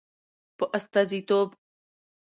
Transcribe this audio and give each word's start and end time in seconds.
په 0.57 0.65
استازیتوب 0.77 1.49